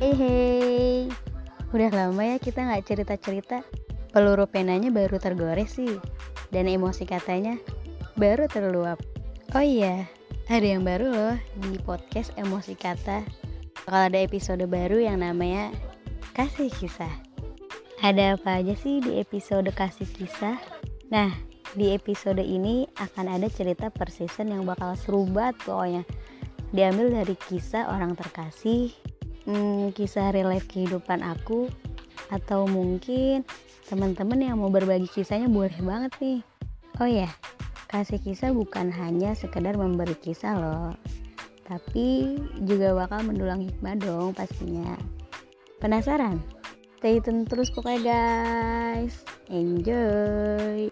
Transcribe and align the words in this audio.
Hey 0.00 0.16
hey 0.16 1.12
Udah 1.76 1.92
lama 1.92 2.24
ya 2.24 2.40
kita 2.40 2.64
nggak 2.64 2.88
cerita-cerita. 2.88 3.60
Peluru 4.16 4.48
penanya 4.48 4.88
baru 4.88 5.20
tergores 5.20 5.76
sih. 5.76 6.00
Dan 6.48 6.72
emosi 6.72 7.04
katanya 7.04 7.60
baru 8.16 8.48
terluap. 8.48 8.96
Oh 9.52 9.60
iya, 9.60 10.08
ada 10.48 10.64
yang 10.64 10.88
baru 10.88 11.12
loh 11.12 11.36
di 11.60 11.76
podcast 11.84 12.32
Emosi 12.40 12.80
Kata. 12.80 13.20
Kalau 13.84 14.08
ada 14.08 14.16
episode 14.16 14.64
baru 14.64 15.04
yang 15.04 15.20
namanya 15.20 15.68
Kasih 16.32 16.72
Kisah. 16.72 17.12
Ada 18.00 18.40
apa 18.40 18.64
aja 18.64 18.72
sih 18.72 19.04
di 19.04 19.20
episode 19.20 19.68
Kasih 19.68 20.08
Kisah? 20.16 20.56
Nah, 21.12 21.28
di 21.76 21.92
episode 21.92 22.40
ini 22.40 22.88
akan 22.96 23.36
ada 23.36 23.52
cerita 23.52 23.92
per 23.92 24.08
season 24.08 24.48
yang 24.48 24.64
bakal 24.64 24.96
seru 24.96 25.28
banget 25.28 25.60
pokoknya. 25.68 26.08
Diambil 26.72 27.20
dari 27.20 27.36
kisah 27.36 27.92
orang 27.92 28.16
terkasih 28.16 28.96
hmm, 29.46 29.94
kisah 29.94 30.34
real 30.34 30.50
life 30.50 30.66
kehidupan 30.66 31.22
aku 31.22 31.70
atau 32.32 32.66
mungkin 32.66 33.46
teman-teman 33.86 34.38
yang 34.42 34.56
mau 34.58 34.70
berbagi 34.70 35.08
kisahnya 35.10 35.50
boleh 35.50 35.76
banget 35.82 36.12
nih. 36.20 36.40
Oh 37.00 37.08
ya 37.08 37.30
kasih 37.90 38.22
kisah 38.22 38.54
bukan 38.54 38.86
hanya 38.94 39.34
sekedar 39.34 39.74
memberi 39.74 40.14
kisah 40.14 40.54
loh 40.54 40.94
tapi 41.70 42.34
juga 42.66 42.90
bakal 42.98 43.22
mendulang 43.22 43.62
hikmah 43.62 43.94
dong 44.02 44.34
pastinya. 44.34 44.98
Penasaran? 45.78 46.42
Stay 46.98 47.22
tune 47.22 47.46
terus 47.46 47.70
pokoknya 47.70 48.02
guys. 48.02 49.22
Enjoy 49.48 50.90